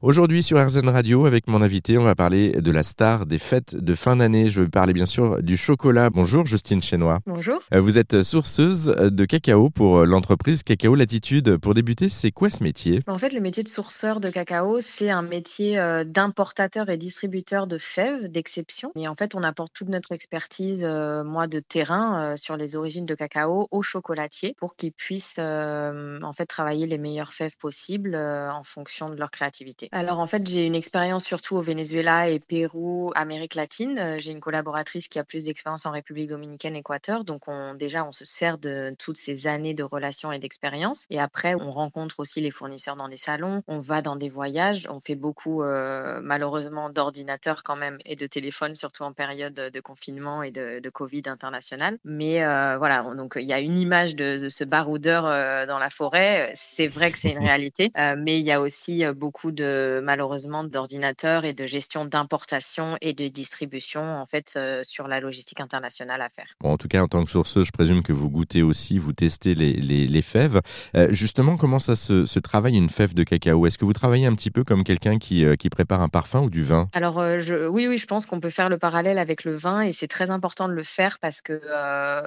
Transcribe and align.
Aujourd'hui 0.00 0.44
sur 0.44 0.64
RZN 0.64 0.90
Radio, 0.90 1.26
avec 1.26 1.48
mon 1.48 1.60
invité, 1.60 1.98
on 1.98 2.04
va 2.04 2.14
parler 2.14 2.52
de 2.52 2.70
la 2.70 2.84
star 2.84 3.26
des 3.26 3.40
fêtes 3.40 3.74
de 3.74 3.96
fin 3.96 4.14
d'année. 4.14 4.46
Je 4.46 4.60
veux 4.60 4.68
parler 4.68 4.92
bien 4.92 5.06
sûr 5.06 5.42
du 5.42 5.56
chocolat. 5.56 6.08
Bonjour 6.08 6.46
Justine 6.46 6.80
Chenois. 6.80 7.18
Bonjour. 7.26 7.60
Euh, 7.74 7.80
vous 7.80 7.98
êtes 7.98 8.22
sourceuse 8.22 8.84
de 8.84 9.24
cacao 9.24 9.70
pour 9.70 10.06
l'entreprise 10.06 10.62
Cacao 10.62 10.94
Latitude. 10.94 11.56
Pour 11.56 11.74
débuter, 11.74 12.08
c'est 12.08 12.30
quoi 12.30 12.48
ce 12.48 12.62
métier? 12.62 13.00
En 13.08 13.18
fait, 13.18 13.32
le 13.32 13.40
métier 13.40 13.64
de 13.64 13.68
sourceur 13.68 14.20
de 14.20 14.30
cacao, 14.30 14.78
c'est 14.78 15.10
un 15.10 15.22
métier 15.22 15.80
euh, 15.80 16.04
d'importateur 16.04 16.88
et 16.90 16.96
distributeur 16.96 17.66
de 17.66 17.76
fèves 17.76 18.30
d'exception. 18.30 18.92
Et 18.94 19.08
en 19.08 19.16
fait, 19.16 19.34
on 19.34 19.42
apporte 19.42 19.72
toute 19.72 19.88
notre 19.88 20.12
expertise, 20.12 20.84
euh, 20.84 21.24
moi, 21.24 21.48
de 21.48 21.58
terrain 21.58 22.36
sur 22.36 22.56
les 22.56 22.76
origines 22.76 23.04
de 23.04 23.16
cacao 23.16 23.66
aux 23.72 23.82
chocolatiers 23.82 24.54
pour 24.58 24.76
qu'ils 24.76 24.92
puissent 24.92 25.40
en 25.40 26.32
fait 26.36 26.46
travailler 26.46 26.86
les 26.86 26.98
meilleures 26.98 27.32
fèves 27.32 27.56
possibles 27.56 28.14
en 28.14 28.62
fonction 28.62 29.10
de 29.10 29.16
leur 29.16 29.32
créativité. 29.32 29.87
Alors 29.92 30.18
en 30.18 30.26
fait, 30.26 30.46
j'ai 30.46 30.66
une 30.66 30.74
expérience 30.74 31.24
surtout 31.24 31.56
au 31.56 31.62
Venezuela 31.62 32.28
et 32.28 32.38
Pérou, 32.38 33.10
Amérique 33.14 33.54
latine. 33.54 34.16
J'ai 34.18 34.32
une 34.32 34.40
collaboratrice 34.40 35.08
qui 35.08 35.18
a 35.18 35.24
plus 35.24 35.44
d'expérience 35.44 35.86
en 35.86 35.92
République 35.92 36.28
dominicaine, 36.28 36.76
Équateur. 36.76 37.24
Donc 37.24 37.48
on, 37.48 37.74
déjà, 37.74 38.04
on 38.04 38.12
se 38.12 38.24
sert 38.24 38.58
de 38.58 38.94
toutes 38.98 39.16
ces 39.16 39.46
années 39.46 39.74
de 39.74 39.82
relations 39.82 40.32
et 40.32 40.38
d'expérience. 40.38 41.06
Et 41.10 41.18
après, 41.18 41.54
on 41.54 41.70
rencontre 41.70 42.20
aussi 42.20 42.40
les 42.40 42.50
fournisseurs 42.50 42.96
dans 42.96 43.08
des 43.08 43.16
salons, 43.16 43.62
on 43.66 43.78
va 43.78 44.02
dans 44.02 44.16
des 44.16 44.28
voyages, 44.28 44.86
on 44.90 45.00
fait 45.00 45.14
beaucoup 45.14 45.62
euh, 45.62 46.20
malheureusement 46.22 46.90
d'ordinateurs 46.90 47.62
quand 47.62 47.76
même 47.76 47.98
et 48.04 48.16
de 48.16 48.26
téléphones, 48.26 48.74
surtout 48.74 49.04
en 49.04 49.12
période 49.12 49.54
de 49.54 49.80
confinement 49.80 50.42
et 50.42 50.50
de, 50.50 50.88
Covid 50.90 51.24
international. 51.26 51.98
Mais 52.04 52.42
euh, 52.42 52.78
voilà, 52.78 53.02
donc 53.14 53.34
il 53.36 53.44
y 53.44 53.52
a 53.52 53.60
une 53.60 53.76
image 53.76 54.16
de, 54.16 54.48
ce 54.48 54.64
baroudeur 54.64 55.24
dans 55.66 55.78
la 55.78 55.90
forêt. 55.90 56.52
C'est 56.54 56.88
vrai 56.88 57.12
que 57.12 57.18
c'est 57.18 57.30
une 57.30 57.38
réalité, 57.46 57.92
mais 58.16 58.38
il 58.38 58.44
y 58.44 58.52
a 58.52 58.60
aussi 58.60 59.04
beaucoup 59.14 59.52
de 59.52 59.77
malheureusement 60.02 60.64
d'ordinateurs 60.64 61.44
et 61.44 61.52
de 61.52 61.66
gestion 61.66 62.04
d'importation 62.04 62.96
et 63.00 63.12
de 63.12 63.28
distribution 63.28 64.02
en 64.02 64.26
fait 64.26 64.54
euh, 64.56 64.82
sur 64.84 65.08
la 65.08 65.20
logistique 65.20 65.60
internationale 65.60 66.22
à 66.22 66.28
faire. 66.28 66.46
en 66.62 66.76
tout 66.76 66.88
cas, 66.88 67.02
en 67.02 67.08
tant 67.08 67.24
que 67.24 67.30
sourceuse, 67.30 67.66
je 67.66 67.72
présume 67.72 68.02
que 68.02 68.12
vous 68.12 68.30
goûtez 68.30 68.62
aussi, 68.62 68.98
vous 68.98 69.12
testez 69.12 69.54
les, 69.54 69.72
les, 69.74 70.22
fèves. 70.22 70.60
Euh, 70.96 71.08
justement, 71.10 71.56
comment 71.56 71.78
ça 71.78 71.96
se, 71.96 72.38
travaille 72.38 72.76
une 72.76 72.90
fève 72.90 73.14
de 73.14 73.22
cacao? 73.22 73.66
Est-ce 73.66 73.78
que 73.78 73.84
vous 73.84 73.92
travaillez 73.92 74.26
un 74.26 74.34
petit 74.34 74.50
peu 74.50 74.64
comme 74.64 74.84
quelqu'un 74.84 75.18
qui, 75.18 75.44
euh, 75.44 75.56
qui 75.56 75.70
prépare 75.70 76.00
un 76.00 76.08
parfum 76.08 76.40
ou 76.40 76.50
du 76.50 76.62
vin? 76.62 76.88
Alors 76.92 77.38
je, 77.38 77.66
oui, 77.66 77.86
oui, 77.86 77.98
je 77.98 78.06
pense 78.06 78.26
qu'on 78.26 78.40
peut 78.40 78.50
faire 78.50 78.68
le 78.68 78.78
parallèle 78.78 79.18
avec 79.18 79.44
le 79.44 79.56
vin 79.56 79.82
et 79.82 79.92
c'est 79.92 80.08
très 80.08 80.30
important 80.30 80.68
de 80.68 80.74
le 80.74 80.82
faire 80.82 81.18
parce 81.20 81.40
que 81.40 81.60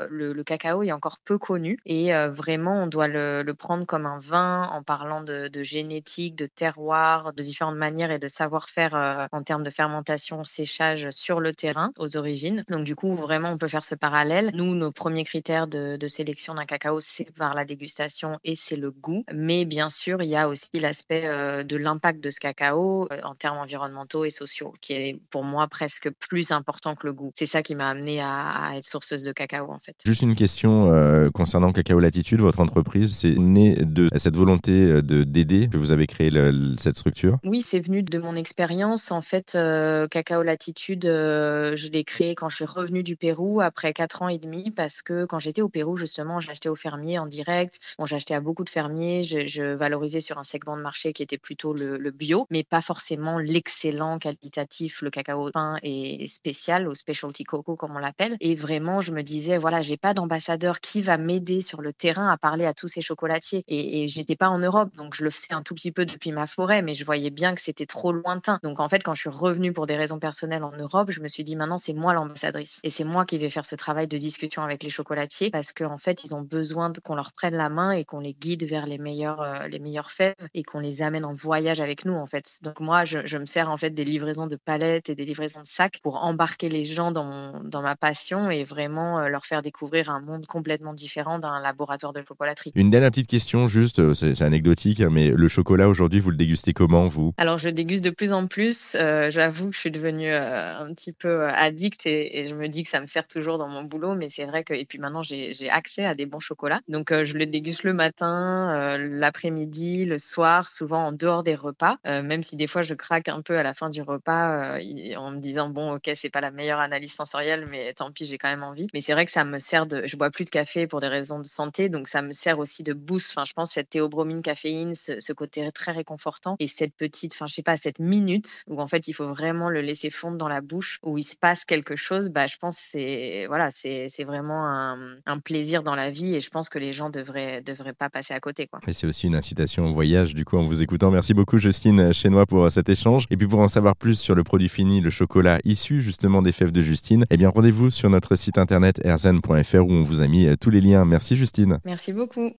le, 0.09 0.41
cacao 0.43 0.83
est 0.83 0.91
encore 0.91 1.19
peu 1.23 1.37
connu 1.37 1.77
et 1.85 2.11
vraiment 2.29 2.83
on 2.83 2.87
doit 2.87 3.07
le, 3.07 3.43
le, 3.43 3.53
prendre 3.53 3.85
comme 3.85 4.05
un 4.05 4.17
vin 4.17 4.63
en 4.71 4.81
parlant 4.81 5.21
de, 5.21 5.47
de 5.47 5.63
génétique, 5.63 6.35
de 6.35 6.47
terroir, 6.47 7.33
de 7.33 7.40
différentes 7.41 7.75
manières 7.75 8.11
et 8.11 8.19
de 8.19 8.27
savoir-faire 8.27 8.95
euh, 8.95 9.25
en 9.31 9.43
termes 9.43 9.63
de 9.63 9.69
fermentation, 9.69 10.43
séchage 10.43 11.09
sur 11.11 11.39
le 11.39 11.53
terrain 11.53 11.91
aux 11.97 12.17
origines. 12.17 12.63
Donc 12.69 12.83
du 12.83 12.95
coup, 12.95 13.13
vraiment, 13.13 13.49
on 13.49 13.57
peut 13.57 13.67
faire 13.67 13.85
ce 13.85 13.95
parallèle. 13.95 14.51
Nous, 14.53 14.75
nos 14.75 14.91
premiers 14.91 15.23
critères 15.23 15.67
de, 15.67 15.97
sélection 16.07 16.55
d'un 16.55 16.65
cacao, 16.65 16.99
c'est 16.99 17.31
par 17.37 17.53
la 17.53 17.63
dégustation 17.63 18.37
et 18.43 18.55
c'est 18.55 18.75
le 18.75 18.91
goût. 18.91 19.23
Mais 19.33 19.65
bien 19.65 19.89
sûr, 19.89 20.21
il 20.21 20.29
y 20.29 20.35
a 20.35 20.49
aussi 20.49 20.69
l'aspect 20.73 21.23
euh, 21.25 21.63
de 21.63 21.77
l'impact 21.77 22.21
de 22.21 22.31
ce 22.31 22.39
cacao 22.39 23.07
euh, 23.11 23.21
en 23.23 23.35
termes 23.35 23.57
environnementaux 23.57 24.25
et 24.25 24.29
sociaux, 24.29 24.73
qui 24.81 24.93
est 24.93 25.19
pour 25.29 25.43
moi 25.43 25.67
presque 25.67 26.09
plus 26.11 26.51
important 26.51 26.95
que 26.95 27.07
le 27.07 27.13
goût. 27.13 27.31
C'est 27.35 27.45
ça 27.45 27.61
qui 27.61 27.75
m'a 27.75 27.89
amené 27.89 28.21
à, 28.21 28.71
être 28.75 28.85
sourceuse 28.85 29.23
de 29.23 29.31
cacao 29.31 29.71
en 29.71 29.79
fait. 29.79 29.95
Juste 30.05 30.21
une 30.21 30.35
question 30.35 30.91
concernant 31.33 31.71
Cacao 31.71 31.99
Latitude, 31.99 32.41
votre 32.41 32.59
entreprise, 32.59 33.13
c'est 33.13 33.35
né 33.37 33.75
de 33.75 34.09
cette 34.15 34.35
volonté 34.35 35.01
de 35.01 35.23
d'aider 35.23 35.67
que 35.67 35.77
vous 35.77 35.91
avez 35.91 36.07
créé 36.07 36.29
cette 36.77 36.97
structure? 36.97 37.30
Oui, 37.43 37.61
c'est 37.61 37.79
venu 37.79 38.03
de 38.03 38.17
mon 38.17 38.35
expérience. 38.35 39.11
En 39.11 39.21
fait, 39.21 39.53
euh, 39.55 40.07
Cacao 40.07 40.43
Latitude, 40.43 41.05
euh, 41.05 41.75
je 41.75 41.89
l'ai 41.89 42.03
créé 42.03 42.35
quand 42.35 42.49
je 42.49 42.57
suis 42.57 42.65
revenue 42.65 43.03
du 43.03 43.15
Pérou 43.15 43.61
après 43.61 43.93
quatre 43.93 44.21
ans 44.21 44.29
et 44.29 44.37
demi 44.37 44.71
parce 44.71 45.01
que 45.01 45.25
quand 45.25 45.39
j'étais 45.39 45.61
au 45.61 45.69
Pérou, 45.69 45.97
justement, 45.97 46.39
j'achetais 46.39 46.69
aux 46.69 46.75
fermiers 46.75 47.19
en 47.19 47.25
direct. 47.25 47.79
Bon, 47.97 48.05
j'achetais 48.05 48.33
à 48.33 48.41
beaucoup 48.41 48.63
de 48.63 48.69
fermiers. 48.69 49.23
Je, 49.23 49.73
valorisais 49.75 50.21
sur 50.21 50.37
un 50.37 50.43
segment 50.43 50.75
de 50.75 50.81
marché 50.81 51.13
qui 51.13 51.23
était 51.23 51.37
plutôt 51.37 51.73
le, 51.73 52.11
bio, 52.11 52.45
mais 52.49 52.63
pas 52.63 52.81
forcément 52.81 53.39
l'excellent 53.39 54.19
qualitatif, 54.19 55.01
le 55.01 55.09
cacao 55.09 55.49
fin 55.53 55.77
et 55.81 56.27
spécial, 56.27 56.87
au 56.87 56.93
specialty 56.93 57.43
coco 57.43 57.75
comme 57.75 57.95
on 57.95 57.99
l'appelle. 57.99 58.37
Et 58.41 58.55
vraiment, 58.55 59.01
je 59.01 59.11
me 59.11 59.23
disais, 59.23 59.57
voilà, 59.57 59.81
j'ai 59.81 59.97
pas 59.97 60.13
d'ambassadeur 60.13 60.81
qui 60.81 61.01
va 61.01 61.17
m'aider 61.17 61.61
sur 61.61 61.81
le 61.81 61.93
terrain 61.93 62.29
à 62.29 62.37
parler 62.37 62.65
à 62.65 62.73
tous 62.73 62.87
ces 62.87 63.01
chocolatiers. 63.01 63.63
Et, 63.67 64.03
et 64.03 64.07
j'étais 64.07 64.35
pas 64.35 64.49
en 64.49 64.59
Europe, 64.59 64.93
donc 64.95 65.15
je 65.15 65.23
le 65.23 65.29
faisais 65.29 65.53
un 65.53 65.63
tout 65.63 65.73
petit 65.73 65.91
peu 65.91 66.05
depuis 66.05 66.31
ma 66.31 66.47
forêt, 66.47 66.81
mais 66.81 66.93
je 66.93 67.05
voyais 67.05 67.20
bien 67.29 67.55
que 67.55 67.61
c'était 67.61 67.85
trop 67.85 68.11
lointain. 68.11 68.59
Donc 68.63 68.79
en 68.79 68.89
fait, 68.89 69.03
quand 69.03 69.13
je 69.13 69.21
suis 69.21 69.29
revenue 69.29 69.73
pour 69.73 69.85
des 69.85 69.95
raisons 69.95 70.19
personnelles 70.19 70.63
en 70.63 70.71
Europe, 70.71 71.11
je 71.11 71.21
me 71.21 71.27
suis 71.27 71.43
dit 71.43 71.55
maintenant 71.55 71.77
c'est 71.77 71.93
moi 71.93 72.13
l'ambassadrice 72.13 72.79
et 72.83 72.89
c'est 72.89 73.03
moi 73.03 73.25
qui 73.25 73.37
vais 73.37 73.49
faire 73.49 73.65
ce 73.65 73.75
travail 73.75 74.07
de 74.07 74.17
discussion 74.17 74.63
avec 74.63 74.83
les 74.83 74.89
chocolatiers 74.89 75.51
parce 75.51 75.71
qu'en 75.73 75.97
fait 75.97 76.23
ils 76.23 76.33
ont 76.33 76.41
besoin 76.41 76.91
qu'on 77.03 77.15
leur 77.15 77.33
prenne 77.33 77.55
la 77.55 77.69
main 77.69 77.91
et 77.91 78.05
qu'on 78.05 78.19
les 78.19 78.33
guide 78.33 78.63
vers 78.63 78.85
les 78.85 78.97
meilleurs 78.97 79.41
euh, 79.41 79.67
les 79.67 79.79
meilleures 79.79 80.11
fèves 80.11 80.35
et 80.53 80.63
qu'on 80.63 80.79
les 80.79 81.01
amène 81.01 81.25
en 81.25 81.33
voyage 81.33 81.79
avec 81.79 82.05
nous 82.05 82.13
en 82.13 82.25
fait. 82.25 82.59
Donc 82.61 82.79
moi 82.79 83.05
je, 83.05 83.37
me 83.37 83.45
sers 83.45 83.69
en 83.69 83.77
fait 83.77 83.91
des 83.91 84.03
livraisons 84.03 84.47
de 84.47 84.55
palettes 84.55 85.09
et 85.09 85.15
des 85.15 85.25
livraisons 85.25 85.61
de 85.61 85.67
sacs 85.67 85.99
pour 86.01 86.23
embarquer 86.23 86.69
les 86.69 86.85
gens 86.85 87.11
dans 87.11 87.61
dans 87.63 87.81
ma 87.81 87.95
passion 87.95 88.49
et 88.49 88.63
vraiment 88.63 89.19
euh, 89.19 89.27
leur 89.27 89.45
faire 89.45 89.61
découvrir 89.61 90.09
un 90.09 90.21
monde 90.21 90.45
complètement 90.45 90.93
différent 90.93 91.39
d'un 91.39 91.61
laboratoire 91.61 92.13
de 92.13 92.23
chocolaterie. 92.27 92.71
Une 92.75 92.89
dernière 92.89 93.11
petite 93.11 93.27
question 93.27 93.67
juste, 93.67 93.99
euh, 93.99 94.13
c'est 94.13 94.41
anecdotique, 94.41 95.01
hein, 95.01 95.09
mais 95.11 95.29
le 95.29 95.47
chocolat 95.47 95.89
aujourd'hui 95.89 96.19
vous 96.19 96.31
le 96.31 96.37
dégustez 96.37 96.73
comment? 96.73 97.07
Alors, 97.37 97.57
je 97.57 97.69
déguste 97.69 98.03
de 98.03 98.09
plus 98.09 98.33
en 98.33 98.47
plus. 98.47 98.95
Euh, 98.95 99.29
j'avoue 99.31 99.69
que 99.69 99.75
je 99.75 99.79
suis 99.79 99.91
devenue 99.91 100.31
euh, 100.31 100.79
un 100.79 100.93
petit 100.93 101.13
peu 101.13 101.43
euh, 101.43 101.49
addict 101.49 102.05
et, 102.05 102.47
je 102.47 102.55
me 102.55 102.67
dis 102.67 102.83
que 102.83 102.89
ça 102.89 103.01
me 103.01 103.05
sert 103.05 103.27
toujours 103.27 103.57
dans 103.57 103.67
mon 103.67 103.83
boulot. 103.83 104.15
Mais 104.15 104.29
c'est 104.29 104.45
vrai 104.45 104.63
que, 104.63 104.73
et 104.73 104.85
puis 104.85 104.99
maintenant, 104.99 105.23
j'ai 105.23 105.69
accès 105.69 106.05
à 106.05 106.15
des 106.15 106.25
bons 106.25 106.39
chocolats. 106.39 106.81
Donc, 106.87 107.11
je 107.11 107.37
le 107.37 107.45
déguste 107.45 107.83
le 107.83 107.93
matin, 107.93 108.97
l'après-midi, 108.97 110.05
le 110.05 110.17
soir, 110.17 110.69
souvent 110.69 111.07
en 111.07 111.11
dehors 111.11 111.43
des 111.43 111.55
repas. 111.55 111.97
même 112.05 112.43
si 112.43 112.55
des 112.55 112.67
fois, 112.67 112.81
je 112.81 112.93
craque 112.93 113.29
un 113.29 113.41
peu 113.41 113.57
à 113.57 113.63
la 113.63 113.73
fin 113.73 113.89
du 113.89 114.01
repas 114.01 114.77
en 115.17 115.31
me 115.31 115.39
disant, 115.39 115.69
bon, 115.69 115.95
ok, 115.95 116.11
c'est 116.15 116.29
pas 116.29 116.41
la 116.41 116.51
meilleure 116.51 116.79
analyse 116.79 117.13
sensorielle, 117.13 117.67
mais 117.69 117.93
tant 117.93 118.11
pis, 118.11 118.25
j'ai 118.25 118.37
quand 118.37 118.49
même 118.49 118.63
envie. 118.63 118.87
Mais 118.93 119.01
c'est 119.01 119.13
vrai 119.13 119.25
que 119.25 119.31
ça 119.31 119.45
me 119.45 119.59
sert 119.59 119.85
de. 119.85 120.05
Je 120.05 120.17
bois 120.17 120.31
plus 120.31 120.45
de 120.45 120.49
café 120.49 120.87
pour 120.87 120.99
des 120.99 121.07
raisons 121.07 121.39
de 121.39 121.45
santé. 121.45 121.89
Donc, 121.89 122.07
ça 122.07 122.21
me 122.21 122.33
sert 122.33 122.59
aussi 122.59 122.83
de 122.83 122.93
boost. 122.93 123.31
Enfin, 123.31 123.45
je 123.45 123.53
pense 123.53 123.71
cette 123.71 123.89
théobromine 123.89 124.41
caféine, 124.41 124.95
ce, 124.95 125.19
ce 125.19 125.33
côté 125.33 125.69
très 125.71 125.91
réconfortant 125.91 126.55
et 126.59 126.67
cette 126.67 126.93
petite 127.01 127.33
enfin 127.33 127.47
je 127.47 127.55
sais 127.55 127.63
pas, 127.63 127.77
cette 127.77 127.97
minute 127.97 128.63
où 128.67 128.79
en 128.79 128.87
fait 128.87 129.07
il 129.07 129.13
faut 129.13 129.27
vraiment 129.27 129.69
le 129.69 129.81
laisser 129.81 130.11
fondre 130.11 130.37
dans 130.37 130.47
la 130.47 130.61
bouche, 130.61 130.99
où 131.01 131.17
il 131.17 131.23
se 131.23 131.35
passe 131.35 131.65
quelque 131.65 131.95
chose, 131.95 132.29
bah 132.29 132.45
je 132.45 132.57
pense 132.57 132.77
c'est 132.77 133.45
voilà, 133.47 133.69
c'est 133.71 134.23
vraiment 134.23 134.67
un, 134.67 135.15
un, 135.25 135.39
plaisir 135.39 135.81
dans 135.81 135.95
la 135.95 136.11
vie 136.11 136.35
et 136.35 136.41
je 136.41 136.51
pense 136.51 136.69
que 136.69 136.77
les 136.77 136.93
gens 136.93 137.09
devraient 137.09 137.61
devraient 137.61 137.93
pas 137.93 138.09
passer 138.09 138.35
à 138.35 138.39
côté 138.39 138.67
quoi. 138.67 138.79
Et 138.87 138.93
c'est 138.93 139.07
aussi 139.07 139.25
une 139.25 139.35
incitation 139.35 139.87
au 139.87 139.93
voyage 139.93 140.35
du 140.35 140.45
coup 140.45 140.57
en 140.57 140.63
vous 140.63 140.83
écoutant. 140.83 141.09
Merci 141.09 141.33
beaucoup 141.33 141.57
Justine 141.57 142.13
Chenois 142.13 142.45
pour 142.45 142.71
cet 142.71 142.87
échange. 142.89 143.25
Et 143.31 143.37
puis 143.37 143.47
pour 143.47 143.59
en 143.59 143.67
savoir 143.67 143.95
plus 143.95 144.19
sur 144.19 144.35
le 144.35 144.43
produit 144.43 144.69
fini, 144.69 145.01
le 145.01 145.09
chocolat 145.09 145.59
issu 145.65 146.01
justement 146.01 146.43
des 146.43 146.51
fèves 146.51 146.71
de 146.71 146.81
Justine, 146.81 147.25
eh 147.31 147.37
bien 147.37 147.49
rendez-vous 147.49 147.89
sur 147.89 148.09
notre 148.11 148.35
site 148.35 148.57
internet 148.57 148.99
erzen.fr 149.03 149.85
où 149.85 149.91
on 149.91 150.03
vous 150.03 150.21
a 150.21 150.27
mis 150.27 150.55
tous 150.57 150.69
les 150.69 150.81
liens. 150.81 151.05
Merci 151.05 151.35
Justine. 151.35 151.79
Merci 151.85 152.13
beaucoup. 152.13 152.49